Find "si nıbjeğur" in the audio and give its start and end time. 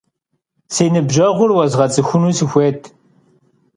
0.73-1.49